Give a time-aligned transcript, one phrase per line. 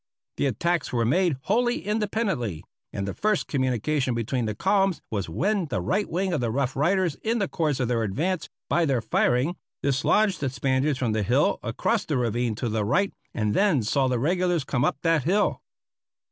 [0.37, 5.67] The attacks were made wholly independently, and the first communication between the columns was when
[5.67, 9.01] the right wing of the Rough Riders in the course of their advance by their
[9.03, 13.83] firing dislodged the Spaniards from the hill across the ravine to the right, and then
[13.83, 15.61] saw the regulars come up that hill.